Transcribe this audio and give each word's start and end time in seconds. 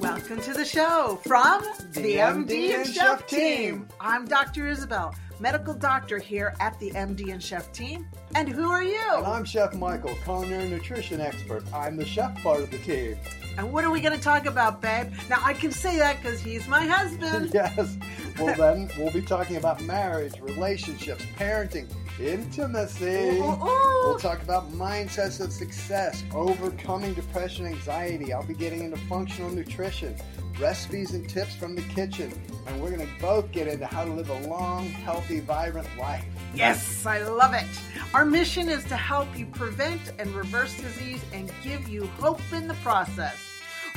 Welcome 0.00 0.40
to 0.40 0.54
the 0.54 0.64
show 0.64 1.20
from 1.26 1.62
the, 1.92 2.16
MD, 2.16 2.74
and 2.74 2.86
Chef 2.86 3.26
team. 3.26 3.86
I'm 4.00 4.24
Dr. 4.24 4.66
Isabel, 4.66 5.14
medical 5.40 5.72
doctor 5.72 6.18
here 6.18 6.54
at 6.60 6.78
the 6.78 6.90
MD 6.90 7.32
and 7.32 7.42
Chef 7.42 7.72
team. 7.72 8.06
And 8.34 8.48
who 8.48 8.70
are 8.70 8.82
you? 8.82 9.00
And 9.16 9.26
I'm 9.26 9.44
Chef 9.44 9.74
Michael, 9.74 10.14
culinary 10.22 10.68
nutrition 10.68 11.20
expert. 11.20 11.64
I'm 11.72 11.96
the 11.96 12.04
chef 12.04 12.40
part 12.42 12.60
of 12.60 12.70
the 12.70 12.78
team. 12.78 13.16
And 13.56 13.72
what 13.72 13.84
are 13.84 13.90
we 13.90 14.00
going 14.00 14.16
to 14.16 14.22
talk 14.22 14.46
about, 14.46 14.80
babe? 14.80 15.12
Now, 15.28 15.38
I 15.42 15.54
can 15.54 15.72
say 15.72 15.98
that 15.98 16.22
because 16.22 16.40
he's 16.40 16.68
my 16.68 16.86
husband. 16.86 17.50
yes. 17.54 17.96
Well, 18.38 18.54
then 18.54 18.90
we'll 18.96 19.12
be 19.12 19.22
talking 19.22 19.56
about 19.56 19.82
marriage, 19.82 20.38
relationships, 20.40 21.24
parenting, 21.36 21.86
intimacy. 22.20 23.38
Ooh, 23.38 23.42
ooh, 23.42 23.64
ooh. 23.64 24.00
We'll 24.04 24.18
talk 24.18 24.42
about 24.42 24.70
mindsets 24.72 25.40
of 25.40 25.52
success, 25.52 26.22
overcoming 26.32 27.14
depression, 27.14 27.66
anxiety. 27.66 28.32
I'll 28.32 28.46
be 28.46 28.54
getting 28.54 28.84
into 28.84 28.98
functional 29.08 29.50
nutrition, 29.50 30.14
recipes 30.60 31.14
and 31.14 31.28
tips 31.28 31.54
from 31.54 31.74
the 31.74 31.82
kitchen, 31.82 32.32
and 32.66 32.80
we're 32.80 32.90
going 32.90 33.06
to 33.06 33.12
both 33.20 33.50
get 33.50 33.66
into 33.66 33.86
how 33.86 34.04
to 34.04 34.12
live 34.12 34.28
a 34.28 34.48
long, 34.48 34.88
healthy, 34.88 35.40
vibrant 35.40 35.88
life. 35.98 36.24
Yes, 36.54 37.06
I 37.06 37.22
love 37.22 37.54
it. 37.54 37.66
Our 38.12 38.24
mission 38.24 38.68
is 38.68 38.84
to 38.84 38.96
help 38.96 39.28
you 39.38 39.46
prevent 39.46 40.00
and 40.18 40.30
reverse 40.34 40.76
disease 40.76 41.22
and 41.32 41.50
give 41.62 41.88
you 41.88 42.06
hope 42.18 42.40
in 42.52 42.68
the 42.68 42.74
process. 42.74 43.36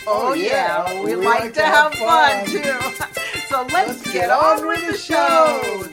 Oh, 0.08 0.30
Oh, 0.30 0.34
yeah, 0.34 0.90
yeah, 0.92 1.04
we, 1.04 1.16
we 1.16 1.26
like, 1.26 1.54
to 1.54 1.62
have, 1.62 1.94
fun, 1.96 2.46
too. 2.46 2.62
so 3.48 3.66
let's, 3.72 4.12
get, 4.12 4.30
on 4.30 4.68
with 4.68 4.86
the 4.88 4.98
show. 4.98 5.86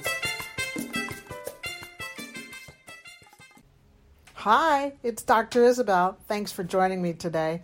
Hi, 4.34 4.95
it's 5.02 5.23
Dr. 5.23 5.64
Isabel. 5.64 6.16
Thanks 6.27 6.50
for 6.50 6.64
joining 6.64 7.02
me 7.02 7.12
today. 7.12 7.62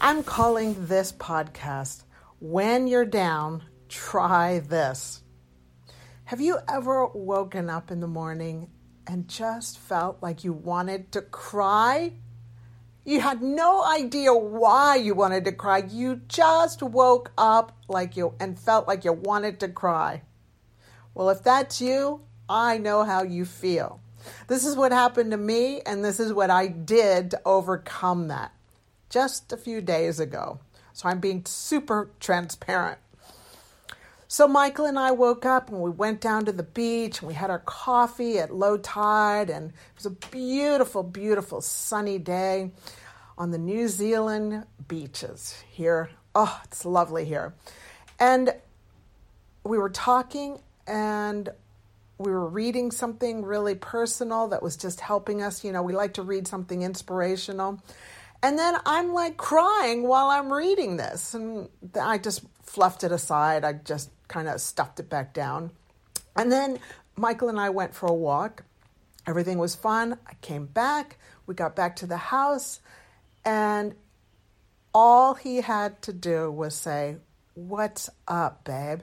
I'm 0.00 0.22
calling 0.22 0.86
this 0.86 1.12
podcast 1.12 2.04
When 2.42 2.88
You're 2.88 3.04
Down, 3.04 3.62
Try 3.88 4.58
This. 4.58 5.22
Have 6.24 6.40
you 6.40 6.58
ever 6.68 7.06
woken 7.06 7.70
up 7.70 7.92
in 7.92 8.00
the 8.00 8.08
morning 8.08 8.68
and 9.06 9.28
just 9.28 9.78
felt 9.78 10.20
like 10.20 10.42
you 10.42 10.52
wanted 10.52 11.12
to 11.12 11.22
cry? 11.22 12.14
You 13.04 13.20
had 13.20 13.42
no 13.42 13.84
idea 13.84 14.34
why 14.34 14.96
you 14.96 15.14
wanted 15.14 15.44
to 15.44 15.52
cry. 15.52 15.84
You 15.88 16.16
just 16.26 16.82
woke 16.82 17.30
up 17.38 17.76
like 17.86 18.16
you 18.16 18.34
and 18.40 18.58
felt 18.58 18.88
like 18.88 19.04
you 19.04 19.12
wanted 19.12 19.60
to 19.60 19.68
cry. 19.68 20.22
Well, 21.14 21.30
if 21.30 21.44
that's 21.44 21.80
you, 21.80 22.22
I 22.48 22.76
know 22.76 23.04
how 23.04 23.22
you 23.22 23.44
feel. 23.44 24.00
This 24.48 24.66
is 24.66 24.74
what 24.74 24.90
happened 24.90 25.30
to 25.30 25.36
me, 25.36 25.80
and 25.82 26.04
this 26.04 26.18
is 26.18 26.32
what 26.32 26.50
I 26.50 26.66
did 26.66 27.30
to 27.30 27.40
overcome 27.44 28.26
that 28.26 28.50
just 29.10 29.52
a 29.52 29.56
few 29.56 29.80
days 29.80 30.18
ago. 30.18 30.58
So 30.92 31.08
I'm 31.08 31.20
being 31.20 31.44
super 31.44 32.10
transparent. 32.20 32.98
So 34.28 34.48
Michael 34.48 34.86
and 34.86 34.98
I 34.98 35.10
woke 35.10 35.44
up 35.44 35.68
and 35.68 35.80
we 35.80 35.90
went 35.90 36.22
down 36.22 36.46
to 36.46 36.52
the 36.52 36.62
beach 36.62 37.20
and 37.20 37.28
we 37.28 37.34
had 37.34 37.50
our 37.50 37.58
coffee 37.58 38.38
at 38.38 38.54
low 38.54 38.78
tide 38.78 39.50
and 39.50 39.70
it 39.70 39.74
was 39.96 40.06
a 40.06 40.10
beautiful, 40.10 41.02
beautiful 41.02 41.60
sunny 41.60 42.18
day 42.18 42.70
on 43.36 43.50
the 43.50 43.58
New 43.58 43.88
Zealand 43.88 44.64
beaches 44.88 45.62
here. 45.70 46.08
Oh, 46.34 46.60
it's 46.64 46.86
lovely 46.86 47.26
here. 47.26 47.52
And 48.18 48.54
we 49.64 49.76
were 49.76 49.90
talking 49.90 50.60
and 50.86 51.50
we 52.18 52.30
were 52.30 52.46
reading 52.46 52.90
something 52.90 53.44
really 53.44 53.74
personal 53.74 54.48
that 54.48 54.62
was 54.62 54.76
just 54.76 55.00
helping 55.00 55.42
us. 55.42 55.64
You 55.64 55.72
know, 55.72 55.82
we 55.82 55.92
like 55.92 56.14
to 56.14 56.22
read 56.22 56.46
something 56.46 56.82
inspirational. 56.82 57.82
And 58.42 58.58
then 58.58 58.76
I'm 58.84 59.12
like 59.12 59.36
crying 59.36 60.02
while 60.02 60.28
I'm 60.28 60.52
reading 60.52 60.96
this. 60.96 61.34
And 61.34 61.68
I 62.00 62.18
just 62.18 62.42
fluffed 62.62 63.04
it 63.04 63.12
aside. 63.12 63.64
I 63.64 63.74
just 63.74 64.10
kind 64.28 64.48
of 64.48 64.60
stuffed 64.60 64.98
it 64.98 65.08
back 65.08 65.32
down. 65.32 65.70
And 66.34 66.50
then 66.50 66.78
Michael 67.16 67.48
and 67.48 67.60
I 67.60 67.70
went 67.70 67.94
for 67.94 68.06
a 68.06 68.14
walk. 68.14 68.64
Everything 69.26 69.58
was 69.58 69.74
fun. 69.76 70.18
I 70.26 70.34
came 70.40 70.66
back. 70.66 71.18
We 71.46 71.54
got 71.54 71.76
back 71.76 71.94
to 71.96 72.06
the 72.06 72.16
house. 72.16 72.80
And 73.44 73.94
all 74.92 75.34
he 75.34 75.58
had 75.60 76.02
to 76.02 76.12
do 76.12 76.50
was 76.50 76.74
say, 76.74 77.16
What's 77.54 78.08
up, 78.26 78.64
babe? 78.64 79.00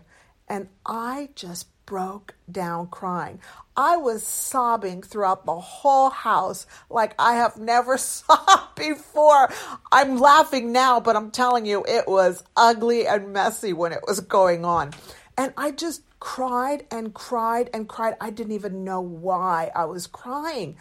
And 0.48 0.70
I 0.86 1.30
just 1.36 1.68
broke 1.90 2.36
down 2.50 2.86
crying. 2.86 3.40
I 3.76 3.98
was 3.98 4.22
sobbing 4.22 5.02
throughout 5.02 5.48
the 5.48 5.60
whole 5.60 6.12
house 6.12 6.68
like 6.88 7.16
I 7.18 7.34
have 7.34 7.58
never 7.58 7.98
sobbed 7.98 8.76
before. 8.76 9.50
I'm 9.92 10.20
laughing 10.20 10.72
now, 10.72 11.00
but 11.00 11.16
I'm 11.16 11.32
telling 11.32 11.66
you, 11.66 11.84
it 11.88 12.08
was 12.08 12.44
ugly 12.56 13.08
and 13.08 13.34
messy 13.34 13.74
when 13.74 13.92
it 13.92 14.02
was 14.08 14.20
going 14.20 14.64
on. 14.64 14.94
And 15.36 15.52
I 15.58 15.72
just 15.72 16.04
cried 16.20 16.86
and 16.92 17.12
cried 17.12 17.72
and 17.74 17.90
cried. 17.90 18.16
I 18.22 18.30
didn't 18.30 18.54
even 18.54 18.84
know 18.84 19.02
why 19.02 19.72
I 19.76 19.86
was 19.86 20.06
crying. 20.06 20.78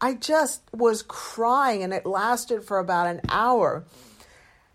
I 0.00 0.14
just 0.14 0.62
was 0.72 1.02
crying, 1.02 1.82
and 1.82 1.92
it 1.92 2.06
lasted 2.06 2.64
for 2.64 2.78
about 2.78 3.08
an 3.08 3.20
hour. 3.28 3.84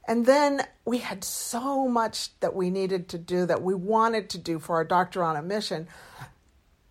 And 0.10 0.26
then 0.26 0.64
we 0.86 0.98
had 0.98 1.24
so 1.24 1.88
much 1.88 2.32
that 2.40 2.56
we 2.56 2.72
needed 2.72 3.10
to 3.10 3.20
do 3.20 3.46
that 3.46 3.62
we 3.62 3.76
wanted 3.76 4.32
to 4.32 4.40
do 4.40 4.58
for 4.58 4.78
our 4.78 4.84
doctor 4.84 5.24
on 5.24 5.36
a 5.36 5.44
mission. 5.44 5.88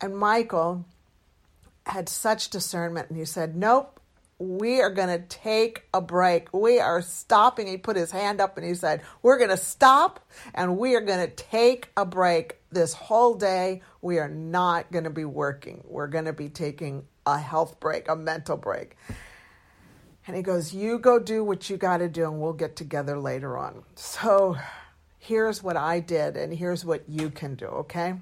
And 0.00 0.16
Michael 0.16 0.84
had 1.84 2.08
such 2.08 2.48
discernment, 2.48 3.08
and 3.08 3.18
he 3.18 3.24
said, 3.24 3.56
Nope, 3.56 3.98
we 4.38 4.80
are 4.80 4.90
going 4.90 5.08
to 5.08 5.26
take 5.26 5.82
a 5.92 6.00
break. 6.00 6.54
We 6.54 6.78
are 6.78 7.02
stopping. 7.02 7.66
He 7.66 7.76
put 7.76 7.96
his 7.96 8.12
hand 8.12 8.40
up 8.40 8.56
and 8.56 8.64
he 8.64 8.74
said, 8.74 9.02
We're 9.20 9.38
going 9.38 9.50
to 9.50 9.56
stop 9.56 10.20
and 10.54 10.78
we 10.78 10.94
are 10.94 11.00
going 11.00 11.26
to 11.26 11.34
take 11.34 11.88
a 11.96 12.06
break 12.06 12.58
this 12.70 12.92
whole 12.92 13.34
day. 13.34 13.82
We 14.00 14.20
are 14.20 14.28
not 14.28 14.92
going 14.92 15.04
to 15.04 15.10
be 15.10 15.24
working. 15.24 15.82
We're 15.88 16.06
going 16.06 16.26
to 16.26 16.32
be 16.32 16.48
taking 16.48 17.08
a 17.26 17.36
health 17.36 17.80
break, 17.80 18.08
a 18.08 18.14
mental 18.14 18.56
break. 18.56 18.96
And 20.28 20.36
he 20.36 20.42
goes, 20.42 20.74
You 20.74 20.98
go 20.98 21.18
do 21.18 21.42
what 21.42 21.70
you 21.70 21.78
got 21.78 21.96
to 21.96 22.08
do, 22.08 22.24
and 22.24 22.38
we'll 22.38 22.52
get 22.52 22.76
together 22.76 23.18
later 23.18 23.56
on. 23.56 23.82
So 23.94 24.56
here's 25.18 25.62
what 25.62 25.76
I 25.76 26.00
did, 26.00 26.36
and 26.36 26.52
here's 26.52 26.84
what 26.84 27.08
you 27.08 27.30
can 27.30 27.54
do, 27.54 27.66
okay? 27.66 28.14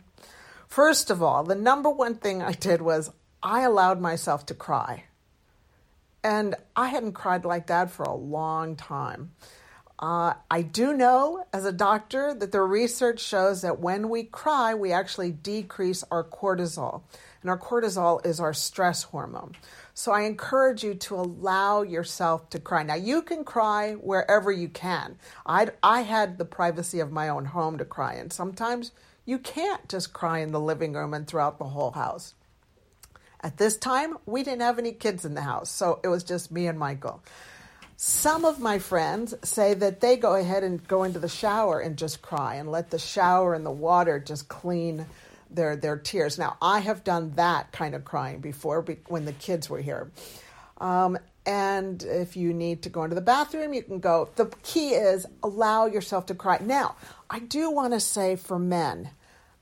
First 0.69 1.11
of 1.11 1.21
all, 1.21 1.43
the 1.43 1.57
number 1.57 1.91
one 1.91 2.15
thing 2.15 2.43
I 2.43 2.53
did 2.53 2.81
was 2.81 3.11
I 3.43 3.63
allowed 3.63 4.01
myself 4.01 4.47
to 4.47 4.55
cry. 4.55 5.05
And 6.23 6.55
I 6.77 6.89
hadn't 6.89 7.13
cried 7.13 7.45
like 7.45 7.67
that 7.67 7.91
for 7.91 8.05
a 8.05 8.15
long 8.15 8.77
time. 8.77 9.33
Uh, 9.99 10.35
I 10.51 10.63
do 10.63 10.93
know 10.93 11.45
as 11.53 11.65
a 11.65 11.73
doctor 11.73 12.35
that 12.35 12.53
the 12.53 12.61
research 12.61 13.21
shows 13.21 13.63
that 13.63 13.81
when 13.81 14.11
we 14.11 14.25
cry, 14.25 14.75
we 14.75 14.93
actually 14.93 15.33
decrease 15.33 16.05
our 16.11 16.23
cortisol. 16.23 17.03
And 17.41 17.51
our 17.51 17.59
cortisol 17.59 18.25
is 18.27 18.39
our 18.39 18.53
stress 18.53 19.05
hormone. 19.05 19.53
So 19.99 20.13
I 20.13 20.25
encourage 20.25 20.85
you 20.85 20.93
to 20.95 21.15
allow 21.15 21.81
yourself 21.81 22.51
to 22.51 22.61
cry. 22.61 22.83
Now, 22.83 22.97
you 22.97 23.23
can 23.23 23.45
cry 23.45 23.95
wherever 23.95 24.53
you 24.53 24.69
can. 24.69 25.17
I, 25.47 25.71
I 25.83 26.03
had 26.03 26.37
the 26.37 26.45
privacy 26.45 27.01
of 27.01 27.11
my 27.11 27.31
own 27.31 27.47
home 27.47 27.79
to 27.79 27.85
cry, 27.87 28.13
and 28.13 28.31
sometimes 28.31 28.93
you 29.25 29.39
can't 29.39 29.89
just 29.89 30.13
cry 30.13 30.41
in 30.41 30.53
the 30.53 30.61
living 30.61 30.93
room 30.93 31.15
and 31.15 31.27
throughout 31.27 31.59
the 31.59 31.65
whole 31.65 31.93
house. 31.93 32.35
At 33.41 33.57
this 33.57 33.79
time, 33.79 34.19
we 34.27 34.43
didn't 34.43 34.61
have 34.61 34.79
any 34.79 34.93
kids 34.93 35.25
in 35.25 35.33
the 35.33 35.41
house, 35.41 35.71
so 35.71 35.99
it 36.05 36.09
was 36.09 36.23
just 36.23 36.53
me 36.53 36.67
and 36.67 36.79
Michael. 36.79 37.23
Some 37.97 38.45
of 38.45 38.61
my 38.61 38.79
friends 38.79 39.35
say 39.45 39.73
that 39.73 40.03
they 40.03 40.19
go 40.19 40.35
ahead 40.35 40.63
and 40.63 40.87
go 40.87 41.05
into 41.05 41.19
the 41.19 41.27
shower 41.27 41.81
and 41.81 41.97
just 41.97 42.21
cry 42.21 42.57
and 42.57 42.71
let 42.71 42.91
the 42.91 42.99
shower 42.99 43.55
and 43.55 43.65
the 43.65 43.71
water 43.71 44.21
just 44.21 44.47
clean 44.49 45.07
their 45.51 45.77
their 45.77 45.97
tears. 45.97 46.39
Now, 46.39 46.57
I 46.61 46.81
have 46.81 47.05
done 47.05 47.33
that 47.37 47.73
kind 47.73 47.95
of 47.95 48.05
crying 48.05 48.41
before 48.41 48.85
when 49.09 49.25
the 49.25 49.33
kids 49.33 49.69
were 49.71 49.81
here. 49.81 50.11
Um, 50.79 51.19
and 51.47 52.03
if 52.03 52.37
you 52.37 52.53
need 52.53 52.83
to 52.83 52.89
go 52.89 53.05
into 53.05 53.15
the 53.15 53.21
bathroom, 53.21 53.73
you 53.73 53.83
can 53.83 54.01
go. 54.01 54.29
The 54.35 54.47
key 54.63 54.91
is 54.91 55.27
allow 55.43 55.87
yourself 55.87 56.27
to 56.27 56.35
cry. 56.35 56.59
Now, 56.61 56.97
I 57.31 57.39
do 57.39 57.71
want 57.71 57.93
to 57.93 58.01
say 58.01 58.35
for 58.35 58.59
men, 58.59 59.11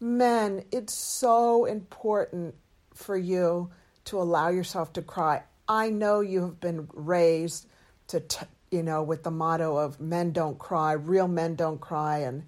men, 0.01 0.65
it's 0.73 0.95
so 0.95 1.67
important 1.67 2.55
for 2.95 3.17
you 3.17 3.71
to 4.07 4.19
allow 4.19 4.49
yourself 4.49 4.95
to 4.95 5.03
cry. 5.03 5.43
I 5.69 5.91
know 5.91 6.21
you 6.21 6.43
have 6.43 6.61
been 6.61 6.89
raised 6.93 7.67
to, 8.09 8.21
t- 8.21 8.47
you 8.71 8.83
know, 8.83 9.03
with 9.03 9.23
the 9.23 9.31
motto 9.31 9.77
of 9.77 10.01
men 10.01 10.33
don't 10.33 10.59
cry, 10.59 10.93
real 10.93 11.29
men 11.29 11.55
don't 11.55 11.81
cry, 11.81 12.19
and 12.19 12.45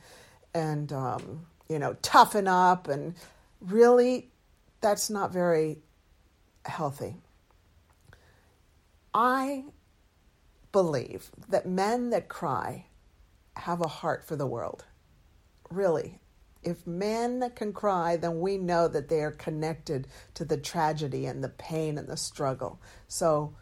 and 0.55 0.93
um, 0.93 1.47
you 1.69 1.79
know, 1.79 1.95
toughen 2.01 2.49
up, 2.49 2.89
and 2.89 3.15
really, 3.61 4.31
that's 4.81 5.11
not 5.11 5.33
very 5.33 5.79
healthy. 6.65 7.17
I 9.15 9.65
believe 10.73 11.31
that 11.49 11.67
men 11.67 12.11
that 12.11 12.29
cry 12.29 12.87
have 13.57 13.81
a 13.81 13.89
heart 13.89 14.25
for 14.27 14.37
the 14.37 14.47
world. 14.47 14.85
Really. 15.71 16.21
If 16.63 16.87
men 16.87 17.51
can 17.55 17.73
cry, 17.73 18.17
then 18.17 18.41
we 18.41 18.59
know 18.59 18.89
that 18.89 19.09
they 19.09 19.21
are 19.21 19.31
connected 19.31 20.09
to 20.35 20.45
the 20.45 20.57
tragedy 20.57 21.27
and 21.27 21.43
the 21.43 21.49
pain 21.49 21.97
and 21.97 22.09
the 22.09 22.17
struggle. 22.17 22.81
So, 23.09 23.55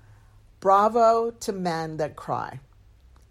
bravo 0.61 1.31
to 1.31 1.53
men 1.53 1.99
that 1.99 2.17
cry. 2.17 2.61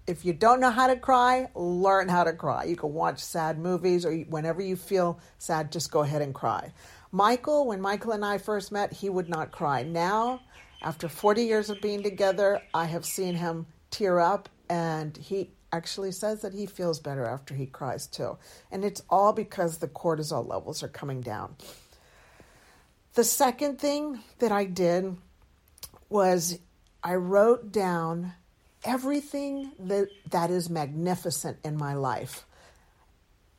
If 0.05 0.25
you 0.25 0.33
don't 0.33 0.59
know 0.59 0.69
how 0.69 0.88
to 0.88 0.95
cry, 0.95 1.47
learn 1.55 2.09
how 2.09 2.23
to 2.23 2.33
cry. 2.33 2.65
You 2.65 2.75
can 2.75 2.94
watch 2.94 3.19
sad 3.19 3.57
movies 3.57 4.05
or 4.05 4.13
whenever 4.13 4.61
you 4.61 4.75
feel 4.75 5.19
sad, 5.38 5.71
just 5.71 5.91
go 5.91 6.01
ahead 6.01 6.21
and 6.21 6.33
cry. 6.33 6.73
Michael, 7.11 7.67
when 7.67 7.79
Michael 7.79 8.11
and 8.11 8.25
I 8.25 8.38
first 8.38 8.71
met, 8.71 8.91
he 8.91 9.09
would 9.09 9.29
not 9.29 9.51
cry. 9.51 9.83
Now, 9.83 10.41
after 10.81 11.07
40 11.07 11.44
years 11.44 11.69
of 11.69 11.79
being 11.81 12.03
together, 12.03 12.61
I 12.73 12.85
have 12.85 13.05
seen 13.05 13.35
him 13.35 13.65
tear 13.91 14.19
up 14.19 14.50
and 14.69 15.15
he 15.15 15.51
actually 15.71 16.11
says 16.11 16.41
that 16.41 16.53
he 16.53 16.65
feels 16.65 17.00
better 17.00 17.25
after 17.25 17.53
he 17.53 17.65
cries 17.65 18.07
too. 18.07 18.38
And 18.71 18.83
it's 18.83 19.01
all 19.09 19.31
because 19.31 19.77
the 19.77 19.88
cortisol 19.88 20.47
levels 20.47 20.83
are 20.83 20.88
coming 20.88 21.21
down. 21.21 21.55
The 23.13 23.23
second 23.23 23.79
thing 23.79 24.19
that 24.39 24.51
I 24.51 24.65
did 24.65 25.15
was 26.09 26.59
I 27.03 27.15
wrote 27.15 27.71
down 27.71 28.33
everything 28.83 29.71
that, 29.80 30.09
that 30.31 30.50
is 30.51 30.69
magnificent 30.69 31.57
in 31.63 31.77
my 31.77 31.94
life. 31.94 32.45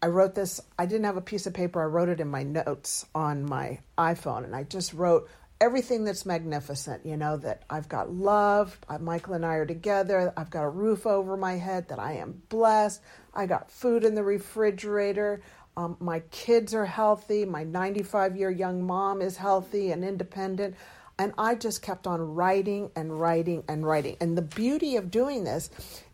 I 0.02 0.08
wrote 0.08 0.34
this, 0.34 0.60
I 0.78 0.86
didn't 0.86 1.04
have 1.04 1.16
a 1.16 1.22
piece 1.22 1.46
of 1.46 1.54
paper, 1.54 1.82
I 1.82 1.86
wrote 1.86 2.10
it 2.10 2.20
in 2.20 2.28
my 2.28 2.42
notes 2.42 3.06
on 3.14 3.44
my 3.44 3.80
iPhone, 3.96 4.44
and 4.44 4.54
I 4.54 4.64
just 4.64 4.92
wrote 4.92 5.28
everything 5.60 6.04
that's 6.04 6.26
magnificent, 6.26 7.06
you 7.06 7.16
know, 7.16 7.38
that 7.38 7.62
I've 7.70 7.88
got 7.88 8.12
love, 8.12 8.78
Michael 9.00 9.34
and 9.34 9.46
I 9.46 9.54
are 9.54 9.66
together, 9.66 10.32
I've 10.36 10.50
got 10.50 10.64
a 10.64 10.68
roof 10.68 11.06
over 11.06 11.38
my 11.38 11.54
head, 11.54 11.88
that 11.88 11.98
I 11.98 12.14
am 12.14 12.42
blessed, 12.50 13.00
I 13.32 13.46
got 13.46 13.70
food 13.70 14.04
in 14.04 14.14
the 14.14 14.22
refrigerator, 14.22 15.40
um, 15.76 15.96
my 16.00 16.20
kids 16.30 16.74
are 16.74 16.86
healthy, 16.86 17.44
my 17.44 17.64
95 17.64 18.36
year 18.36 18.50
young 18.50 18.82
mom 18.84 19.20
is 19.20 19.36
healthy 19.36 19.90
and 19.90 20.04
independent. 20.04 20.76
And 21.18 21.32
I 21.38 21.54
just 21.54 21.82
kept 21.82 22.06
on 22.06 22.20
writing 22.34 22.90
and 22.96 23.18
writing 23.20 23.62
and 23.68 23.86
writing. 23.86 24.16
And 24.20 24.36
the 24.36 24.42
beauty 24.42 24.96
of 24.96 25.10
doing 25.10 25.44
this 25.44 25.70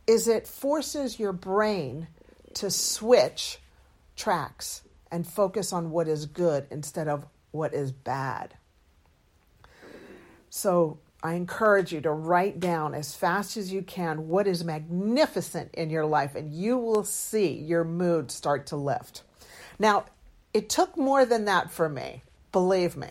is 0.07 0.29
it 0.29 0.47
forces 0.47 1.19
your 1.19 1.33
brain 1.33 2.09
to 2.55 2.71
switch 2.71 3.59
tracks 4.17 4.83
and 5.11 5.27
focus 5.27 5.73
on 5.73 5.91
what 5.91 6.09
is 6.09 6.27
good 6.27 6.67
instead 6.71 7.09
of 7.09 7.25
what 7.51 7.73
is 7.75 7.93
bad. 7.93 8.55
So 10.51 10.99
I 11.23 11.35
encourage 11.35 11.93
you 11.93 12.01
to 12.03 12.11
write 12.11 12.61
down 12.61 12.95
as 12.95 13.15
fast 13.15 13.57
as 13.57 13.73
you 13.73 13.83
can 13.83 14.29
what 14.29 14.47
is 14.47 14.65
magnificent 14.65 15.75
in 15.75 15.91
your 15.91 16.07
life, 16.07 16.35
and 16.35 16.53
you 16.53 16.77
will 16.79 17.05
see 17.05 17.53
your 17.53 17.85
mood 17.85 18.31
start 18.31 18.67
to 18.69 18.77
lift. 18.77 19.23
Now, 19.79 20.07
it 20.53 20.69
took 20.69 20.97
more 20.97 21.25
than 21.25 21.45
that 21.45 21.71
for 21.71 21.89
me, 21.89 22.23
believe 22.53 22.97
me. 22.97 23.09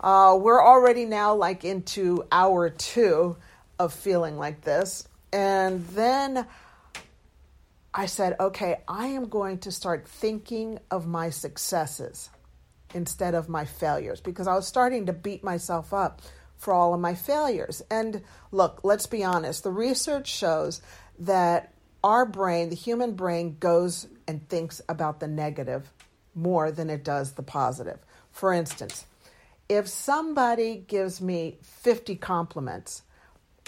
Uh, 0.00 0.38
we're 0.40 0.64
already 0.64 1.04
now 1.04 1.34
like 1.34 1.64
into 1.64 2.24
hour 2.32 2.70
two 2.70 3.36
of 3.78 3.92
feeling 3.92 4.38
like 4.38 4.62
this. 4.62 5.06
And 5.32 5.86
then 5.88 6.46
I 7.92 8.06
said, 8.06 8.36
okay, 8.40 8.80
I 8.88 9.08
am 9.08 9.28
going 9.28 9.58
to 9.58 9.72
start 9.72 10.08
thinking 10.08 10.78
of 10.90 11.06
my 11.06 11.30
successes 11.30 12.30
instead 12.94 13.34
of 13.34 13.48
my 13.48 13.64
failures 13.64 14.20
because 14.20 14.46
I 14.46 14.54
was 14.54 14.66
starting 14.66 15.06
to 15.06 15.12
beat 15.12 15.44
myself 15.44 15.92
up 15.92 16.22
for 16.56 16.72
all 16.72 16.94
of 16.94 17.00
my 17.00 17.14
failures. 17.14 17.82
And 17.90 18.22
look, 18.52 18.80
let's 18.82 19.06
be 19.06 19.24
honest 19.24 19.64
the 19.64 19.70
research 19.70 20.28
shows 20.28 20.80
that 21.18 21.72
our 22.02 22.24
brain, 22.24 22.70
the 22.70 22.76
human 22.76 23.12
brain, 23.12 23.56
goes 23.60 24.06
and 24.26 24.48
thinks 24.48 24.80
about 24.88 25.20
the 25.20 25.28
negative 25.28 25.90
more 26.34 26.70
than 26.70 26.88
it 26.88 27.04
does 27.04 27.32
the 27.32 27.42
positive. 27.42 27.98
For 28.32 28.52
instance, 28.52 29.04
if 29.70 29.86
somebody 29.86 30.84
gives 30.88 31.20
me 31.20 31.56
50 31.62 32.16
compliments 32.16 33.04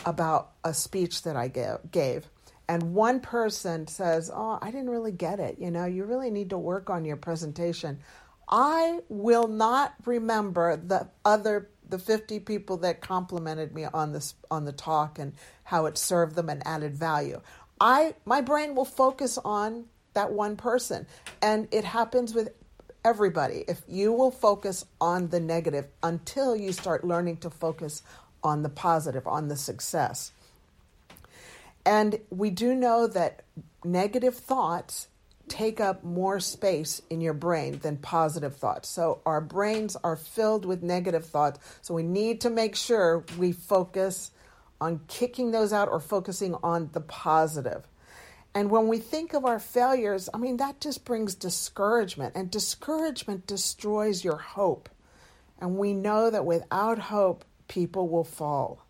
about 0.04 0.50
a 0.64 0.75
speech 0.75 1.22
that 1.22 1.37
I 1.37 1.46
gave, 1.46 2.28
and 2.69 2.93
one 2.93 3.20
person 3.20 3.87
says, 3.87 4.28
Oh, 4.34 4.58
I 4.60 4.72
didn't 4.72 4.90
really 4.90 5.12
get 5.12 5.38
it, 5.38 5.58
you 5.60 5.70
know, 5.70 5.84
you 5.84 6.04
really 6.04 6.31
need 6.31 6.50
to 6.50 6.58
work 6.58 6.90
on 6.90 7.04
your 7.04 7.16
presentation, 7.16 8.00
I 8.49 8.99
will 9.08 9.46
not 9.46 9.94
remember 10.04 10.76
the 10.76 11.08
other 11.25 11.70
the 11.88 12.00
50 12.00 12.40
people 12.40 12.78
that 12.78 13.00
complimented 13.00 13.72
me 13.72 13.84
on 13.84 14.12
this 14.12 14.34
on 14.50 14.64
the 14.64 14.72
talk 14.72 15.20
and 15.20 15.34
how 15.62 15.87
it 15.87 15.96
served 15.96 16.34
them 16.34 16.49
and 16.49 16.66
added 16.66 16.96
value. 16.96 17.40
I 17.81 18.14
my 18.25 18.40
brain 18.40 18.75
will 18.75 18.84
focus 18.84 19.38
on 19.44 19.84
that 20.14 20.32
one 20.32 20.56
person 20.56 21.06
and 21.40 21.69
it 21.70 21.84
happens 21.84 22.34
with 22.34 22.50
everybody. 23.04 23.64
If 23.69 23.82
you 23.88 24.12
will 24.12 24.31
focus 24.31 24.84
on 25.00 25.28
the 25.28 25.40
negative 25.40 25.87
until 26.02 26.54
you 26.56 26.72
start 26.72 27.04
learning 27.04 27.38
to 27.38 27.50
focus 27.50 28.02
on 28.43 28.62
the 28.62 28.69
positive, 28.69 29.26
on 29.26 29.49
the 29.49 29.56
success. 29.56 30.32
And 31.84 32.20
we 32.31 32.50
do 32.50 32.75
know 32.75 33.06
that 33.08 33.43
negative 33.84 34.37
thoughts 34.37 35.08
take 35.49 35.81
up 35.81 36.04
more 36.04 36.40
space 36.40 37.02
in 37.10 37.20
your 37.20 37.34
brain 37.34 37.78
than 37.81 37.96
positive 37.96 38.56
thoughts. 38.56 38.88
So 38.88 39.20
our 39.26 39.40
brains 39.40 39.96
are 40.02 40.16
filled 40.16 40.64
with 40.64 40.82
negative 40.82 41.26
thoughts. 41.26 41.58
So 41.82 41.94
we 41.94 42.02
need 42.02 42.40
to 42.43 42.50
make 42.50 42.76
sure 42.76 43.25
we 43.37 43.52
focus 43.52 44.31
on 44.81 45.00
kicking 45.08 45.50
those 45.50 45.72
out 45.72 45.88
or 45.88 46.00
focusing 46.00 46.54
on 46.62 46.90
the 46.93 47.00
positive. 47.00 47.87
And 48.54 48.70
when 48.70 48.87
we 48.87 48.99
think 48.99 49.32
of 49.32 49.44
our 49.44 49.58
failures, 49.58 50.28
I 50.34 50.38
mean, 50.38 50.58
that 50.58 50.81
just 50.81 51.04
brings 51.04 51.34
discouragement, 51.34 52.34
and 52.34 52.50
discouragement 52.50 53.46
destroys 53.46 54.25
your 54.25 54.37
hope. 54.37 54.88
And 55.58 55.78
we 55.78 55.94
know 55.94 56.28
that 56.28 56.44
without 56.44 56.99
hope, 56.99 57.44
people 57.69 58.08
will 58.08 58.25
fall. 58.25 58.87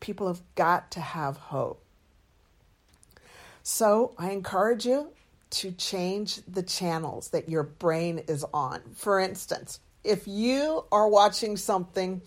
People 0.00 0.26
have 0.26 0.42
got 0.56 0.90
to 0.92 1.00
have 1.00 1.36
hope. 1.36 1.82
So 3.62 4.14
I 4.18 4.30
encourage 4.30 4.84
you 4.84 5.10
to 5.50 5.72
change 5.72 6.40
the 6.46 6.62
channels 6.62 7.28
that 7.28 7.48
your 7.48 7.62
brain 7.62 8.18
is 8.26 8.44
on. 8.52 8.80
For 8.94 9.20
instance, 9.20 9.80
if 10.02 10.26
you 10.26 10.84
are 10.90 11.08
watching 11.08 11.56
something 11.56 12.22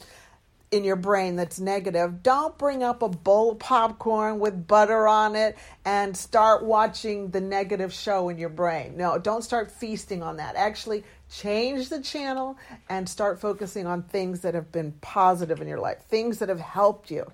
in 0.73 0.83
your 0.83 0.95
brain 0.95 1.35
that's 1.35 1.59
negative, 1.59 2.23
don't 2.23 2.57
bring 2.57 2.81
up 2.81 3.03
a 3.03 3.07
bowl 3.07 3.51
of 3.51 3.59
popcorn 3.59 4.39
with 4.39 4.67
butter 4.67 5.07
on 5.07 5.35
it 5.35 5.55
and 5.85 6.17
start 6.17 6.65
watching 6.65 7.29
the 7.29 7.39
negative 7.39 7.93
show 7.93 8.27
in 8.29 8.39
your 8.39 8.49
brain. 8.49 8.97
No, 8.97 9.19
don't 9.19 9.43
start 9.43 9.69
feasting 9.69 10.23
on 10.23 10.37
that. 10.37 10.55
Actually, 10.55 11.03
change 11.29 11.89
the 11.89 12.01
channel 12.01 12.57
and 12.89 13.07
start 13.07 13.39
focusing 13.39 13.85
on 13.85 14.01
things 14.01 14.39
that 14.39 14.55
have 14.55 14.71
been 14.71 14.93
positive 14.93 15.61
in 15.61 15.67
your 15.67 15.79
life, 15.79 15.99
things 16.09 16.39
that 16.39 16.49
have 16.49 16.59
helped 16.59 17.11
you. 17.11 17.31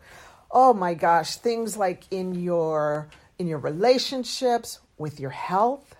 Oh 0.51 0.73
my 0.73 0.93
gosh, 0.93 1.37
things 1.37 1.77
like 1.77 2.03
in 2.11 2.35
your 2.35 3.07
in 3.37 3.47
your 3.47 3.59
relationships, 3.59 4.79
with 4.97 5.17
your 5.17 5.29
health, 5.29 5.95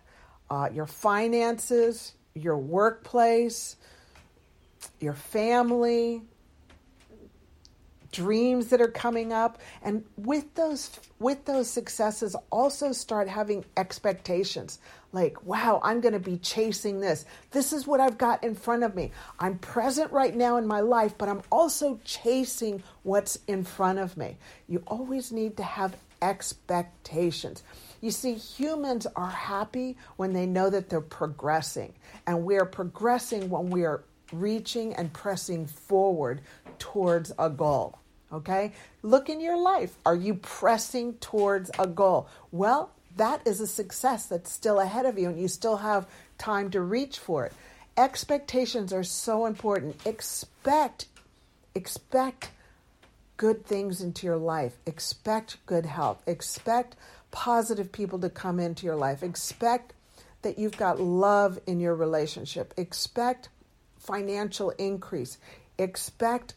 uh, 0.50 0.67
your 0.74 0.86
finances, 0.86 2.15
your 2.34 2.58
workplace, 2.58 3.77
your 5.00 5.13
family, 5.13 6.24
dreams 8.12 8.68
that 8.68 8.82
are 8.82 8.88
coming 8.88 9.34
up. 9.34 9.60
And 9.82 10.04
with 10.18 10.54
those 10.56 10.89
with 11.20 11.46
those 11.46 11.70
successes 11.70 12.36
also 12.51 12.92
start 12.92 13.28
having 13.28 13.66
expectations. 13.78 14.80
Like 15.12 15.44
wow 15.46 15.80
i'm 15.84 16.01
going 16.01 16.13
to 16.13 16.20
be 16.20 16.38
chasing 16.38 17.00
this. 17.00 17.25
This 17.51 17.74
is 17.74 17.88
what 17.88 18.00
i've 18.00 18.18
got 18.18 18.44
in 18.44 18.56
front 18.56 18.84
of 18.84 18.96
me. 18.96 19.12
I'm 19.39 19.58
present 19.58 20.12
right 20.12 20.36
now 20.36 20.58
in 20.58 20.68
my 20.68 20.82
life 20.82 21.18
but 21.18 21.30
i'm 21.30 21.42
also 21.51 22.00
chasing 22.04 22.84
what's 23.04 23.39
in 23.48 23.63
front 23.63 24.00
of 24.00 24.18
me. 24.18 24.38
You 24.68 24.84
always 24.88 25.32
need 25.32 25.58
to 25.58 25.63
have 25.63 25.96
expectations. 26.22 27.63
You 28.01 28.12
see 28.12 28.34
humans 28.34 29.08
are 29.16 29.30
happy 29.30 29.98
when 30.16 30.34
they 30.34 30.46
know 30.46 30.70
that 30.70 30.89
they're 30.89 31.01
progressing. 31.01 31.94
And 32.28 32.46
we 32.46 32.58
are 32.58 32.66
progressing 32.66 33.50
when 33.50 33.70
we 33.70 33.86
are 33.86 34.04
reaching 34.32 34.94
and 34.94 35.12
pressing 35.12 35.66
forward 35.66 36.42
towards 36.78 37.32
a 37.38 37.50
goal. 37.50 37.99
Okay? 38.31 38.74
Look 39.01 39.29
in 39.29 39.39
your 39.39 39.57
life. 39.57 39.95
Are 40.05 40.15
you 40.15 40.36
pressing 40.36 41.13
towards 41.15 41.71
a 41.79 41.88
goal? 41.88 42.27
Well, 42.51 42.91
that 43.17 43.45
is 43.45 43.59
a 43.59 43.67
success 43.67 44.27
that's 44.27 44.51
still 44.51 44.79
ahead 44.79 45.05
of 45.05 45.17
you 45.17 45.29
and 45.29 45.39
you 45.39 45.48
still 45.48 45.77
have 45.77 46.07
time 46.38 46.69
to 46.71 46.81
reach 46.81 47.19
for 47.19 47.45
it. 47.45 47.53
Expectations 47.98 48.93
are 48.93 49.03
so 49.03 49.45
important. 49.45 49.95
Expect 50.05 51.05
expect 51.75 52.51
good 53.38 53.65
things 53.65 54.01
into 54.01 54.25
your 54.25 54.38
life. 54.38 54.77
Expect 54.86 55.57
good 55.65 55.86
health. 55.86 56.21
Expect 56.27 56.95
positive 57.31 57.91
people 57.91 58.19
to 58.19 58.29
come 58.29 58.59
into 58.59 58.86
your 58.86 58.95
life. 58.95 59.24
Expect 59.24 59.93
that 60.41 60.57
you've 60.57 60.77
got 60.77 61.00
love 61.00 61.59
in 61.67 61.79
your 61.79 61.95
relationship. 61.95 62.74
Expect 62.77 63.50
financial 63.98 64.71
increase. 64.71 65.38
Expect 65.77 66.53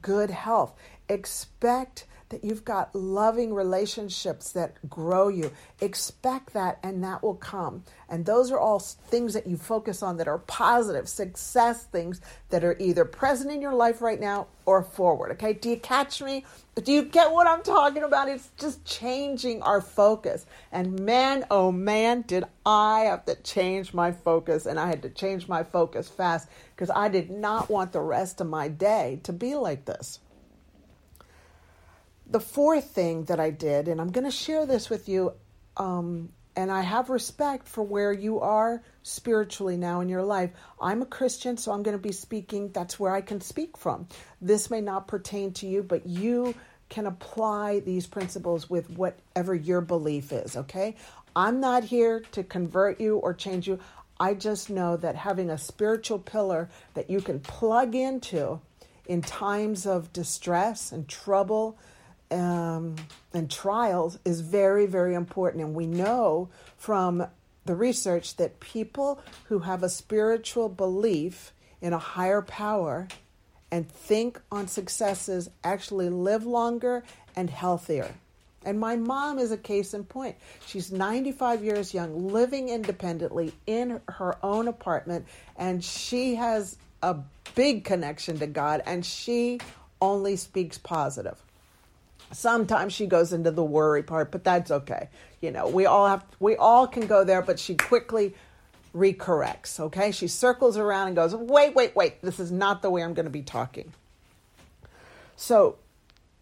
good 0.00 0.30
health. 0.30 0.74
Expect 1.12 2.06
that 2.32 2.42
you've 2.42 2.64
got 2.64 2.94
loving 2.94 3.52
relationships 3.52 4.52
that 4.52 4.88
grow 4.88 5.28
you. 5.28 5.52
Expect 5.82 6.54
that, 6.54 6.78
and 6.82 7.04
that 7.04 7.22
will 7.22 7.34
come. 7.34 7.84
And 8.08 8.24
those 8.24 8.50
are 8.50 8.58
all 8.58 8.78
things 8.78 9.34
that 9.34 9.46
you 9.46 9.58
focus 9.58 10.02
on 10.02 10.16
that 10.16 10.26
are 10.26 10.38
positive, 10.38 11.08
success 11.10 11.84
things 11.84 12.22
that 12.48 12.64
are 12.64 12.74
either 12.80 13.04
present 13.04 13.50
in 13.50 13.60
your 13.60 13.74
life 13.74 14.00
right 14.00 14.18
now 14.18 14.46
or 14.64 14.82
forward. 14.82 15.32
Okay, 15.32 15.52
do 15.52 15.68
you 15.68 15.76
catch 15.76 16.22
me? 16.22 16.46
Do 16.82 16.90
you 16.90 17.02
get 17.02 17.30
what 17.30 17.46
I'm 17.46 17.62
talking 17.62 18.02
about? 18.02 18.30
It's 18.30 18.48
just 18.58 18.82
changing 18.86 19.60
our 19.60 19.82
focus. 19.82 20.46
And 20.72 21.00
man, 21.00 21.44
oh 21.50 21.70
man, 21.70 22.22
did 22.22 22.44
I 22.64 23.00
have 23.00 23.26
to 23.26 23.34
change 23.34 23.92
my 23.92 24.10
focus. 24.10 24.64
And 24.64 24.80
I 24.80 24.86
had 24.86 25.02
to 25.02 25.10
change 25.10 25.48
my 25.48 25.62
focus 25.64 26.08
fast 26.08 26.48
because 26.74 26.88
I 26.88 27.08
did 27.08 27.30
not 27.30 27.68
want 27.68 27.92
the 27.92 28.00
rest 28.00 28.40
of 28.40 28.46
my 28.46 28.68
day 28.68 29.20
to 29.24 29.34
be 29.34 29.54
like 29.54 29.84
this 29.84 30.18
the 32.32 32.40
fourth 32.40 32.90
thing 32.90 33.24
that 33.24 33.38
I 33.38 33.50
did, 33.50 33.88
and 33.88 34.00
I'm 34.00 34.10
going 34.10 34.24
to 34.24 34.30
share 34.30 34.64
this 34.64 34.88
with 34.88 35.08
you, 35.08 35.34
um, 35.76 36.30
and 36.56 36.70
I 36.70 36.80
have 36.80 37.10
respect 37.10 37.68
for 37.68 37.82
where 37.82 38.12
you 38.12 38.40
are 38.40 38.82
spiritually 39.02 39.76
now 39.76 40.00
in 40.00 40.08
your 40.08 40.22
life. 40.22 40.50
I'm 40.80 41.02
a 41.02 41.06
Christian, 41.06 41.56
so 41.58 41.72
I'm 41.72 41.82
going 41.82 41.96
to 41.96 42.02
be 42.02 42.12
speaking. 42.12 42.70
That's 42.72 42.98
where 42.98 43.14
I 43.14 43.20
can 43.20 43.40
speak 43.40 43.76
from. 43.76 44.08
This 44.40 44.70
may 44.70 44.80
not 44.80 45.08
pertain 45.08 45.52
to 45.54 45.66
you, 45.66 45.82
but 45.82 46.06
you 46.06 46.54
can 46.88 47.06
apply 47.06 47.80
these 47.80 48.06
principles 48.06 48.68
with 48.68 48.90
whatever 48.90 49.54
your 49.54 49.82
belief 49.82 50.32
is, 50.32 50.56
okay? 50.56 50.96
I'm 51.36 51.60
not 51.60 51.84
here 51.84 52.20
to 52.32 52.42
convert 52.42 53.00
you 53.00 53.16
or 53.16 53.34
change 53.34 53.68
you. 53.68 53.78
I 54.18 54.34
just 54.34 54.70
know 54.70 54.96
that 54.98 55.16
having 55.16 55.50
a 55.50 55.58
spiritual 55.58 56.18
pillar 56.18 56.70
that 56.94 57.10
you 57.10 57.20
can 57.20 57.40
plug 57.40 57.94
into 57.94 58.60
in 59.06 59.20
times 59.20 59.86
of 59.86 60.12
distress 60.12 60.92
and 60.92 61.08
trouble 61.08 61.78
um, 62.32 62.96
and 63.32 63.50
trials 63.50 64.18
is 64.24 64.40
very, 64.40 64.86
very 64.86 65.14
important. 65.14 65.62
And 65.62 65.74
we 65.74 65.86
know 65.86 66.48
from 66.76 67.26
the 67.64 67.74
research 67.74 68.36
that 68.36 68.58
people 68.60 69.20
who 69.44 69.60
have 69.60 69.82
a 69.82 69.88
spiritual 69.88 70.68
belief 70.68 71.52
in 71.80 71.92
a 71.92 71.98
higher 71.98 72.42
power 72.42 73.08
and 73.70 73.88
think 73.88 74.40
on 74.50 74.68
successes 74.68 75.48
actually 75.64 76.08
live 76.08 76.44
longer 76.44 77.04
and 77.36 77.48
healthier. 77.48 78.12
And 78.64 78.78
my 78.78 78.96
mom 78.96 79.38
is 79.38 79.50
a 79.50 79.56
case 79.56 79.92
in 79.94 80.04
point. 80.04 80.36
She's 80.66 80.92
95 80.92 81.64
years 81.64 81.92
young, 81.92 82.28
living 82.28 82.68
independently 82.68 83.52
in 83.66 84.00
her 84.08 84.36
own 84.42 84.68
apartment, 84.68 85.26
and 85.56 85.82
she 85.82 86.36
has 86.36 86.76
a 87.02 87.16
big 87.54 87.84
connection 87.84 88.38
to 88.38 88.46
God, 88.46 88.82
and 88.86 89.04
she 89.04 89.58
only 90.00 90.36
speaks 90.36 90.78
positive. 90.78 91.42
Sometimes 92.32 92.92
she 92.92 93.06
goes 93.06 93.32
into 93.32 93.50
the 93.50 93.64
worry 93.64 94.02
part, 94.02 94.30
but 94.30 94.44
that's 94.44 94.70
okay. 94.70 95.08
You 95.40 95.50
know, 95.50 95.68
we 95.68 95.86
all 95.86 96.06
have 96.08 96.24
we 96.40 96.56
all 96.56 96.86
can 96.86 97.06
go 97.06 97.24
there, 97.24 97.42
but 97.42 97.58
she 97.58 97.74
quickly 97.74 98.34
recorrects, 98.94 99.80
okay? 99.80 100.12
She 100.12 100.28
circles 100.28 100.76
around 100.76 101.08
and 101.08 101.16
goes, 101.16 101.34
"Wait, 101.34 101.74
wait, 101.74 101.94
wait. 101.94 102.22
This 102.22 102.40
is 102.40 102.50
not 102.50 102.82
the 102.82 102.90
way 102.90 103.02
I'm 103.02 103.14
going 103.14 103.26
to 103.26 103.30
be 103.30 103.42
talking." 103.42 103.92
So, 105.36 105.76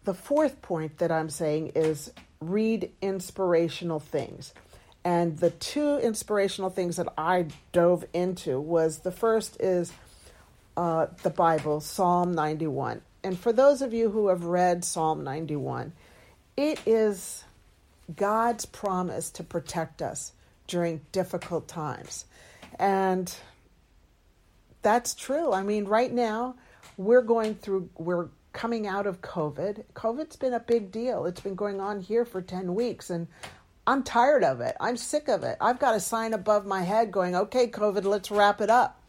the 0.03 0.13
fourth 0.13 0.61
point 0.61 0.97
that 0.99 1.11
I'm 1.11 1.29
saying 1.29 1.73
is 1.75 2.11
read 2.39 2.91
inspirational 3.01 3.99
things. 3.99 4.53
And 5.03 5.39
the 5.39 5.49
two 5.49 5.97
inspirational 5.97 6.69
things 6.69 6.97
that 6.97 7.11
I 7.17 7.47
dove 7.71 8.05
into 8.13 8.59
was 8.59 8.99
the 8.99 9.11
first 9.11 9.59
is 9.59 9.91
uh, 10.77 11.07
the 11.23 11.31
Bible, 11.31 11.81
Psalm 11.81 12.33
91 12.33 13.01
and 13.23 13.37
for 13.37 13.53
those 13.53 13.81
of 13.81 13.93
you 13.93 14.09
who 14.09 14.27
have 14.27 14.45
read 14.45 14.83
Psalm 14.83 15.23
91, 15.23 15.93
it 16.57 16.79
is 16.85 17.43
God's 18.15 18.65
promise 18.65 19.29
to 19.31 19.43
protect 19.43 20.01
us 20.01 20.33
during 20.67 21.01
difficult 21.11 21.67
times. 21.67 22.25
And 22.79 23.33
that's 24.81 25.13
true. 25.13 25.53
I 25.53 25.61
mean, 25.61 25.85
right 25.85 26.11
now, 26.11 26.55
we're 26.97 27.21
going 27.21 27.55
through, 27.55 27.89
we're 27.97 28.29
coming 28.53 28.87
out 28.87 29.07
of 29.07 29.21
COVID. 29.21 29.83
COVID's 29.93 30.35
been 30.35 30.53
a 30.53 30.59
big 30.59 30.91
deal. 30.91 31.25
It's 31.25 31.41
been 31.41 31.55
going 31.55 31.79
on 31.79 32.01
here 32.01 32.25
for 32.25 32.41
10 32.41 32.73
weeks, 32.73 33.09
and 33.09 33.27
I'm 33.87 34.03
tired 34.03 34.43
of 34.43 34.61
it. 34.61 34.75
I'm 34.79 34.97
sick 34.97 35.27
of 35.27 35.43
it. 35.43 35.57
I've 35.61 35.79
got 35.79 35.95
a 35.95 35.99
sign 35.99 36.33
above 36.33 36.65
my 36.65 36.81
head 36.81 37.11
going, 37.11 37.35
okay, 37.35 37.67
COVID, 37.67 38.03
let's 38.03 38.31
wrap 38.31 38.61
it 38.61 38.69
up. 38.69 39.01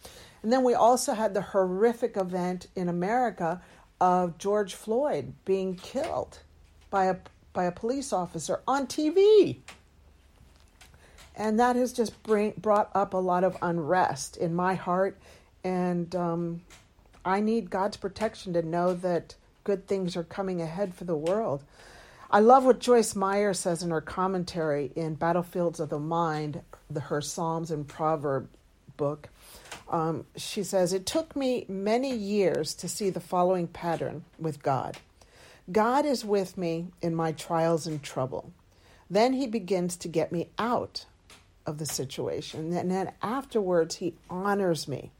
And 0.42 0.52
then 0.52 0.64
we 0.64 0.74
also 0.74 1.14
had 1.14 1.34
the 1.34 1.42
horrific 1.42 2.16
event 2.16 2.66
in 2.74 2.88
America 2.88 3.60
of 4.02 4.36
George 4.36 4.74
Floyd 4.74 5.32
being 5.44 5.76
killed 5.76 6.40
by 6.90 7.04
a 7.04 7.16
by 7.52 7.64
a 7.64 7.70
police 7.70 8.12
officer 8.12 8.60
on 8.66 8.88
TV. 8.88 9.58
And 11.36 11.60
that 11.60 11.76
has 11.76 11.92
just 11.92 12.20
bring, 12.24 12.54
brought 12.58 12.90
up 12.94 13.14
a 13.14 13.18
lot 13.18 13.44
of 13.44 13.56
unrest 13.62 14.36
in 14.36 14.54
my 14.54 14.74
heart. 14.74 15.18
And 15.62 16.14
um, 16.16 16.62
I 17.24 17.40
need 17.40 17.70
God's 17.70 17.96
protection 17.96 18.52
to 18.54 18.62
know 18.62 18.94
that 18.94 19.36
good 19.64 19.86
things 19.86 20.16
are 20.16 20.24
coming 20.24 20.60
ahead 20.60 20.94
for 20.94 21.04
the 21.04 21.16
world. 21.16 21.62
I 22.30 22.40
love 22.40 22.64
what 22.64 22.80
Joyce 22.80 23.14
Meyer 23.14 23.54
says 23.54 23.82
in 23.82 23.90
her 23.90 24.00
commentary 24.00 24.90
in 24.96 25.14
Battlefields 25.14 25.78
of 25.78 25.90
the 25.90 25.98
Mind, 25.98 26.62
the, 26.90 27.00
her 27.00 27.20
Psalms 27.20 27.70
and 27.70 27.86
Proverb 27.86 28.48
book. 28.96 29.28
Um, 29.92 30.24
she 30.36 30.64
says, 30.64 30.92
It 30.92 31.06
took 31.06 31.36
me 31.36 31.66
many 31.68 32.16
years 32.16 32.74
to 32.74 32.88
see 32.88 33.10
the 33.10 33.20
following 33.20 33.68
pattern 33.68 34.24
with 34.38 34.62
God 34.62 34.96
God 35.70 36.04
is 36.04 36.24
with 36.24 36.58
me 36.58 36.88
in 37.00 37.14
my 37.14 37.32
trials 37.32 37.86
and 37.86 38.02
trouble. 38.02 38.52
Then 39.08 39.34
he 39.34 39.46
begins 39.46 39.96
to 39.98 40.08
get 40.08 40.32
me 40.32 40.48
out 40.58 41.06
of 41.66 41.78
the 41.78 41.86
situation. 41.86 42.72
And 42.72 42.90
then 42.90 43.12
afterwards, 43.22 43.96
he 43.96 44.14
honors 44.28 44.88
me. 44.88 45.12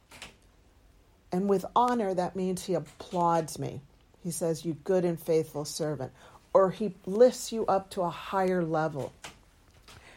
And 1.30 1.48
with 1.48 1.64
honor, 1.76 2.12
that 2.14 2.34
means 2.34 2.64
he 2.64 2.74
applauds 2.74 3.58
me. 3.58 3.80
He 4.24 4.30
says, 4.30 4.64
You 4.64 4.76
good 4.84 5.04
and 5.04 5.20
faithful 5.20 5.64
servant. 5.64 6.12
Or 6.52 6.70
he 6.70 6.94
lifts 7.06 7.52
you 7.52 7.64
up 7.66 7.90
to 7.90 8.02
a 8.02 8.10
higher 8.10 8.64
level. 8.64 9.12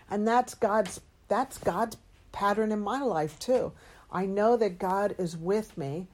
And 0.10 0.28
that's 0.28 0.54
God's 0.56 1.02
that's 1.28 1.58
God's 1.58 1.98
pattern 2.32 2.72
in 2.72 2.82
my 2.82 3.02
life 3.02 3.40
too. 3.40 3.72
I 4.16 4.28
know 4.28 4.56
that 4.56 4.80
God 4.80 5.14
is 5.18 5.36
with 5.36 5.78
me, 5.78 6.08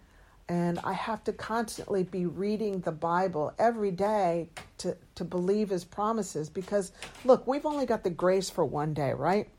and 0.49 0.79
I 0.79 0.93
have 0.93 1.23
to 1.25 1.33
constantly 1.33 2.01
be 2.01 2.25
reading 2.25 2.79
the 2.79 2.91
Bible 2.91 3.53
every 3.59 3.91
day 3.91 4.49
to, 4.79 4.97
to 5.13 5.23
believe 5.23 5.69
His 5.69 5.85
promises 5.85 6.49
because, 6.49 6.93
look, 7.25 7.45
we've 7.45 7.65
only 7.65 7.85
got 7.85 8.03
the 8.03 8.09
grace 8.09 8.49
for 8.49 8.65
one 8.65 8.95
day, 8.95 9.13
right? 9.13 9.49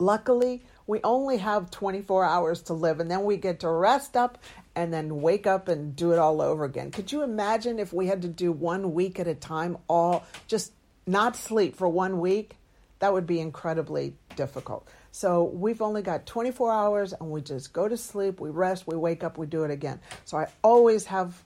Luckily, 0.00 0.64
we 0.88 0.98
only 1.04 1.36
have 1.36 1.70
24 1.70 2.24
hours 2.24 2.62
to 2.62 2.72
live, 2.72 2.98
and 2.98 3.08
then 3.08 3.22
we 3.22 3.36
get 3.36 3.60
to 3.60 3.70
rest 3.70 4.16
up 4.16 4.38
and 4.74 4.92
then 4.92 5.22
wake 5.22 5.46
up 5.46 5.68
and 5.68 5.94
do 5.94 6.10
it 6.10 6.18
all 6.18 6.42
over 6.42 6.64
again. 6.64 6.90
Could 6.90 7.12
you 7.12 7.22
imagine 7.22 7.78
if 7.78 7.92
we 7.92 8.08
had 8.08 8.22
to 8.22 8.28
do 8.28 8.50
one 8.50 8.92
week 8.92 9.20
at 9.20 9.28
a 9.28 9.36
time, 9.36 9.78
all 9.86 10.24
just 10.48 10.72
not 11.06 11.36
sleep 11.36 11.76
for 11.76 11.88
one 11.88 12.18
week? 12.18 12.56
That 12.98 13.12
would 13.12 13.28
be 13.28 13.38
incredibly 13.38 14.14
difficult. 14.34 14.88
So 15.18 15.42
we've 15.42 15.82
only 15.82 16.02
got 16.02 16.26
24 16.26 16.70
hours 16.70 17.12
and 17.12 17.28
we 17.28 17.40
just 17.40 17.72
go 17.72 17.88
to 17.88 17.96
sleep, 17.96 18.38
we 18.38 18.50
rest, 18.50 18.86
we 18.86 18.94
wake 18.94 19.24
up, 19.24 19.36
we 19.36 19.48
do 19.48 19.64
it 19.64 19.70
again. 19.72 19.98
So 20.24 20.38
I 20.38 20.46
always 20.62 21.06
have 21.06 21.42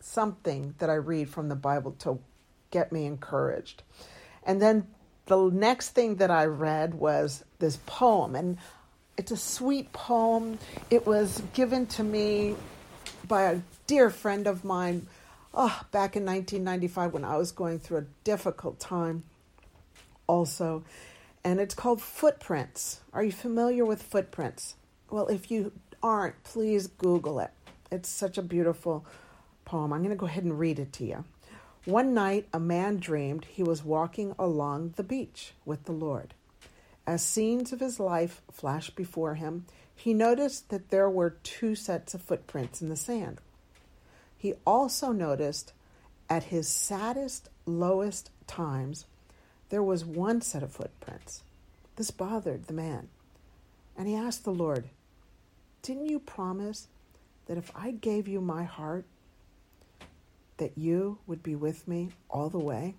something 0.00 0.74
that 0.78 0.88
I 0.88 0.94
read 0.94 1.28
from 1.28 1.50
the 1.50 1.56
Bible 1.56 1.94
to 1.98 2.18
get 2.70 2.92
me 2.92 3.04
encouraged. 3.04 3.82
And 4.44 4.62
then 4.62 4.86
the 5.26 5.50
next 5.50 5.90
thing 5.90 6.16
that 6.16 6.30
I 6.30 6.46
read 6.46 6.94
was 6.94 7.44
this 7.58 7.78
poem, 7.84 8.34
and 8.34 8.56
it's 9.18 9.30
a 9.30 9.36
sweet 9.36 9.92
poem. 9.92 10.58
It 10.88 11.06
was 11.06 11.42
given 11.52 11.84
to 11.88 12.02
me 12.02 12.56
by 13.28 13.42
a 13.42 13.60
dear 13.86 14.08
friend 14.08 14.46
of 14.46 14.64
mine 14.64 15.06
oh, 15.52 15.82
back 15.90 16.16
in 16.16 16.24
1995 16.24 17.12
when 17.12 17.26
I 17.26 17.36
was 17.36 17.52
going 17.52 17.78
through 17.78 17.98
a 17.98 18.06
difficult 18.24 18.80
time, 18.80 19.24
also 20.26 20.82
and 21.46 21.60
it's 21.60 21.76
called 21.76 22.02
Footprints. 22.02 23.02
Are 23.12 23.22
you 23.22 23.30
familiar 23.30 23.84
with 23.84 24.02
Footprints? 24.02 24.74
Well, 25.10 25.28
if 25.28 25.48
you 25.48 25.70
aren't, 26.02 26.42
please 26.42 26.88
Google 26.88 27.38
it. 27.38 27.52
It's 27.88 28.08
such 28.08 28.36
a 28.36 28.42
beautiful 28.42 29.06
poem. 29.64 29.92
I'm 29.92 30.00
going 30.00 30.10
to 30.10 30.16
go 30.16 30.26
ahead 30.26 30.42
and 30.42 30.58
read 30.58 30.80
it 30.80 30.92
to 30.94 31.06
you. 31.06 31.24
One 31.84 32.14
night, 32.14 32.48
a 32.52 32.58
man 32.58 32.96
dreamed 32.96 33.44
he 33.44 33.62
was 33.62 33.84
walking 33.84 34.34
along 34.40 34.94
the 34.96 35.04
beach 35.04 35.52
with 35.64 35.84
the 35.84 35.92
Lord. 35.92 36.34
As 37.06 37.22
scenes 37.22 37.72
of 37.72 37.78
his 37.78 38.00
life 38.00 38.42
flashed 38.50 38.96
before 38.96 39.36
him, 39.36 39.66
he 39.94 40.12
noticed 40.12 40.70
that 40.70 40.90
there 40.90 41.08
were 41.08 41.36
two 41.44 41.76
sets 41.76 42.12
of 42.12 42.22
footprints 42.22 42.82
in 42.82 42.88
the 42.88 42.96
sand. 42.96 43.40
He 44.36 44.54
also 44.66 45.12
noticed 45.12 45.72
at 46.28 46.42
his 46.42 46.66
saddest, 46.66 47.50
lowest 47.66 48.30
times, 48.48 49.06
there 49.68 49.82
was 49.82 50.04
one 50.04 50.40
set 50.40 50.62
of 50.62 50.72
footprints. 50.72 51.42
This 51.96 52.10
bothered 52.10 52.66
the 52.66 52.72
man. 52.72 53.08
And 53.96 54.06
he 54.06 54.14
asked 54.14 54.44
the 54.44 54.52
Lord, 54.52 54.84
Didn't 55.82 56.08
you 56.08 56.18
promise 56.18 56.88
that 57.46 57.56
if 57.56 57.70
I 57.74 57.92
gave 57.92 58.28
you 58.28 58.40
my 58.40 58.64
heart, 58.64 59.04
that 60.58 60.76
you 60.76 61.18
would 61.26 61.42
be 61.42 61.54
with 61.54 61.86
me 61.86 62.10
all 62.28 62.48
the 62.48 62.58
way, 62.58 62.94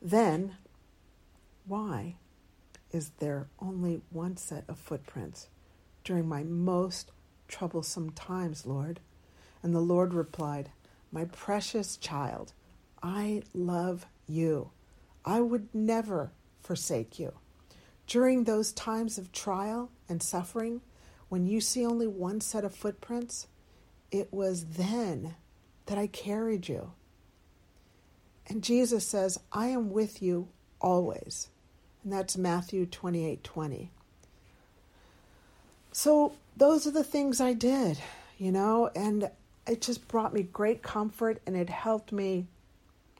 then 0.00 0.56
why 1.66 2.16
is 2.90 3.10
there 3.18 3.46
only 3.60 4.02
one 4.10 4.36
set 4.36 4.64
of 4.68 4.78
footprints 4.78 5.48
during 6.04 6.28
my 6.28 6.42
most 6.42 7.10
troublesome 7.48 8.10
times, 8.10 8.66
Lord? 8.66 9.00
And 9.62 9.74
the 9.74 9.80
Lord 9.80 10.12
replied, 10.12 10.70
My 11.10 11.24
precious 11.24 11.96
child, 11.96 12.52
I 13.02 13.42
love 13.54 14.06
you. 14.26 14.70
I 15.24 15.40
would 15.40 15.68
never 15.74 16.32
forsake 16.60 17.18
you. 17.18 17.32
During 18.06 18.44
those 18.44 18.72
times 18.72 19.18
of 19.18 19.32
trial 19.32 19.90
and 20.08 20.22
suffering, 20.22 20.80
when 21.28 21.46
you 21.46 21.60
see 21.60 21.86
only 21.86 22.06
one 22.06 22.40
set 22.40 22.64
of 22.64 22.74
footprints, 22.74 23.46
it 24.10 24.32
was 24.32 24.64
then 24.64 25.34
that 25.86 25.98
I 25.98 26.06
carried 26.06 26.68
you. 26.68 26.92
And 28.48 28.62
Jesus 28.62 29.06
says, 29.06 29.38
I 29.52 29.68
am 29.68 29.90
with 29.90 30.20
you 30.20 30.48
always. 30.80 31.48
And 32.04 32.12
that's 32.12 32.36
Matthew 32.36 32.84
28 32.86 33.42
20. 33.42 33.90
So 35.92 36.34
those 36.56 36.86
are 36.86 36.90
the 36.90 37.04
things 37.04 37.40
I 37.40 37.52
did, 37.52 37.98
you 38.38 38.50
know, 38.50 38.90
and 38.94 39.30
it 39.66 39.80
just 39.80 40.08
brought 40.08 40.34
me 40.34 40.42
great 40.42 40.82
comfort 40.82 41.40
and 41.46 41.56
it 41.56 41.70
helped 41.70 42.12
me 42.12 42.46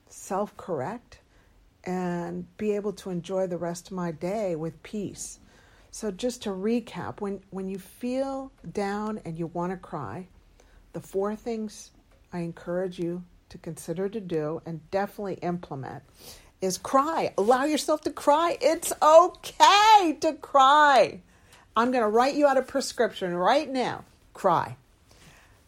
self 0.09 0.57
correct 0.57 1.22
and 1.85 2.47
be 2.57 2.73
able 2.73 2.93
to 2.93 3.11
enjoy 3.11 3.47
the 3.47 3.57
rest 3.57 3.89
of 3.89 3.93
my 3.93 4.13
day 4.13 4.57
with 4.57 4.83
peace. 4.83 5.39
So 5.91 6.11
just 6.11 6.43
to 6.43 6.51
recap, 6.51 7.21
when, 7.21 7.41
when 7.51 7.69
you 7.69 7.79
feel 7.79 8.51
down 8.73 9.21
and 9.25 9.39
you 9.39 9.49
want 9.49 9.73
to 9.73 9.77
cry, 9.77 10.29
the 10.93 11.01
four 11.01 11.37
things 11.37 11.91
I 12.33 12.41
encourage 12.41 12.99
you 12.99 13.25
to 13.51 13.59
consider 13.59 14.09
to 14.09 14.21
do 14.21 14.63
and 14.65 14.91
definitely 14.91 15.35
implement 15.35 16.03
is 16.63 16.79
cry. 16.79 17.35
Allow 17.37 17.65
yourself 17.65 18.01
to 18.03 18.11
cry. 18.11 18.57
It's 18.61 18.93
okay 19.03 20.17
to 20.21 20.33
cry. 20.35 21.21
I'm 21.77 21.91
going 21.91 22.05
to 22.05 22.09
write 22.09 22.37
you 22.37 22.47
out 22.47 22.57
a 22.57 22.63
prescription 22.63 23.35
right 23.35 23.69
now. 23.69 24.05
Cry. 24.33 24.77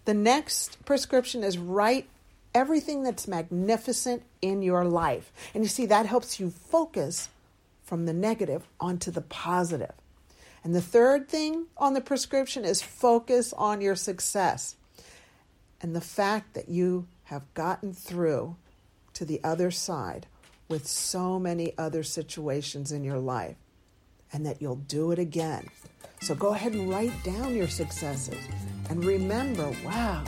The 0.04 0.14
next 0.14 0.84
prescription 0.84 1.42
is 1.42 1.58
write 1.58 2.08
everything 2.54 3.02
that's 3.02 3.26
magnificent 3.26 4.22
in 4.40 4.62
your 4.62 4.84
life. 4.84 5.32
And 5.54 5.64
you 5.64 5.68
see, 5.68 5.86
that 5.86 6.06
helps 6.06 6.38
you 6.38 6.50
focus 6.50 7.28
from 7.82 8.06
the 8.06 8.12
negative 8.12 8.66
onto 8.80 9.10
the 9.10 9.20
positive. 9.20 9.92
And 10.62 10.74
the 10.74 10.80
third 10.80 11.28
thing 11.28 11.66
on 11.76 11.92
the 11.92 12.00
prescription 12.00 12.64
is 12.64 12.80
focus 12.80 13.52
on 13.52 13.80
your 13.80 13.96
success 13.96 14.76
and 15.82 15.94
the 15.94 16.00
fact 16.00 16.54
that 16.54 16.68
you 16.70 17.06
have 17.24 17.42
gotten 17.52 17.92
through 17.92 18.56
to 19.12 19.24
the 19.24 19.40
other 19.44 19.70
side 19.70 20.26
with 20.68 20.86
so 20.86 21.38
many 21.38 21.74
other 21.76 22.02
situations 22.02 22.90
in 22.90 23.04
your 23.04 23.18
life 23.18 23.56
and 24.32 24.46
that 24.46 24.62
you'll 24.62 24.76
do 24.76 25.10
it 25.10 25.18
again. 25.18 25.68
So 26.22 26.34
go 26.34 26.54
ahead 26.54 26.72
and 26.72 26.88
write 26.88 27.12
down 27.22 27.54
your 27.54 27.68
successes 27.68 28.42
and 28.88 29.04
remember 29.04 29.70
wow, 29.84 30.24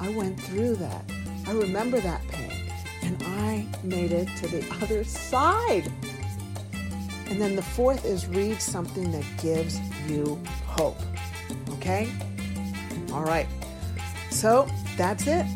I 0.00 0.10
went 0.10 0.38
through 0.38 0.76
that. 0.76 1.04
I 1.48 1.52
remember 1.52 1.98
that 1.98 2.20
pain 2.28 2.52
and 3.00 3.22
I 3.22 3.66
made 3.82 4.12
it 4.12 4.28
to 4.36 4.48
the 4.48 4.62
other 4.82 5.02
side. 5.02 5.90
And 7.30 7.40
then 7.40 7.56
the 7.56 7.62
fourth 7.62 8.04
is 8.04 8.26
read 8.26 8.60
something 8.60 9.10
that 9.12 9.24
gives 9.40 9.80
you 10.10 10.38
hope. 10.66 10.98
Okay? 11.70 12.12
All 13.14 13.24
right. 13.24 13.46
So 14.30 14.68
that's 14.98 15.26
it. 15.26 15.46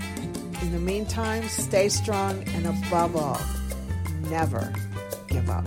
In 0.63 0.73
the 0.73 0.81
meantime, 0.81 1.47
stay 1.49 1.91
strong 1.91 2.43
and 2.55 2.67
above 2.69 3.15
all, 3.15 3.41
never 4.31 4.73
give 5.29 5.51
up. 5.51 5.67